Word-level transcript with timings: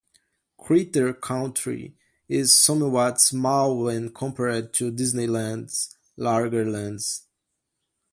Critter 0.57 1.13
Country 1.13 1.95
is 2.27 2.59
somewhat 2.59 3.21
small 3.21 3.83
when 3.83 4.11
compared 4.11 4.73
to 4.73 4.91
Disneyland's 4.91 5.95
larger 6.17 6.67
lands. 6.67 7.27